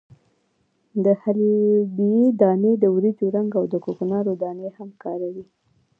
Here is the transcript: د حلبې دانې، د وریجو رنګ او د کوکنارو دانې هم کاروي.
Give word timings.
د 1.03 1.05
حلبې 1.21 2.17
دانې، 2.41 2.73
د 2.83 2.85
وریجو 2.95 3.27
رنګ 3.35 3.51
او 3.59 3.65
د 3.73 3.75
کوکنارو 3.85 4.31
دانې 4.41 4.69
هم 4.77 4.89
کاروي. 5.03 5.45